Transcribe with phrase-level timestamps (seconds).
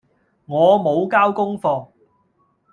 [0.47, 1.89] 我無交功課